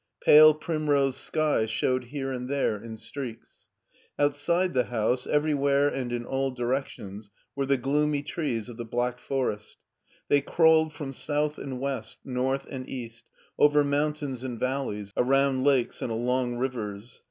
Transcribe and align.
Pale 0.23 0.55
primrose 0.55 1.15
sky 1.15 1.67
showed 1.67 2.05
here 2.05 2.31
and 2.31 2.49
tfiere 2.49 2.83
in 2.83 2.97
streaks. 2.97 3.67
Outside 4.17 4.73
the 4.73 4.85
house, 4.85 5.27
ever3rwhere 5.27 5.93
and 5.93 6.11
in 6.11 6.25
all 6.25 6.49
directions, 6.49 7.29
were 7.55 7.67
the 7.67 7.77
gloomy 7.77 8.23
trees 8.23 8.67
of 8.67 8.77
the 8.77 8.85
Bfaclc 8.87 9.19
Forest. 9.19 9.77
They 10.27 10.41
crawled 10.41 10.91
from 10.91 11.13
south 11.13 11.59
and 11.59 11.79
west, 11.79 12.17
north 12.25 12.65
and 12.67 12.87
cast, 12.87 13.25
over 13.59 13.83
mountains 13.83 14.43
and 14.43 14.59
valleys, 14.59 15.13
around 15.15 15.63
lakes 15.63 16.01
and 16.01 16.11
along 16.11 16.55
rivers. 16.55 17.19